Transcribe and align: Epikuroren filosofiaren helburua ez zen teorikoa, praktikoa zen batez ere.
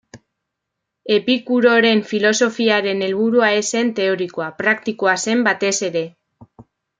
Epikuroren 1.17 2.01
filosofiaren 2.11 3.03
helburua 3.09 3.51
ez 3.59 3.63
zen 3.67 3.93
teorikoa, 4.01 4.49
praktikoa 4.63 5.15
zen 5.27 5.45
batez 5.51 5.73
ere. 5.91 6.05